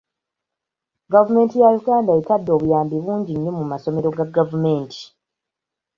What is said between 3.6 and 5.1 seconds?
masomero ga gavumenti.